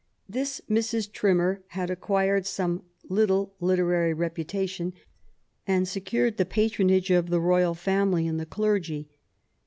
[0.27, 1.11] This Mrs.
[1.11, 4.95] Trimmer had acquired some little literary reputation,
[5.67, 9.09] and had secured the patronage of the royal family and the clergy.